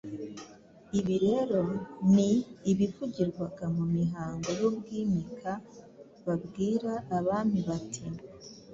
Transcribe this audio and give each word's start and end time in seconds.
Ibi 0.99 1.15
rero 1.25 1.61
ni 2.13 2.31
ibivugirwaga 2.71 3.65
mu 3.75 3.83
mihango 3.95 4.49
y'Ubwimika, 4.59 5.51
babwira 6.25 6.91
Abami 7.17 7.59
bati" 7.67 8.03